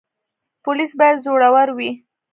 پولیس 0.63 0.91
باید 0.99 1.17
زړور 1.23 1.69
وي 1.77 1.91